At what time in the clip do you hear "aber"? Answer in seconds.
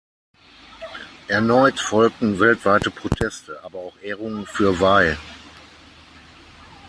3.63-3.77